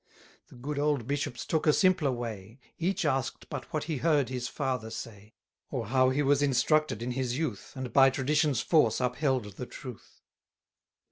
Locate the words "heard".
3.97-4.29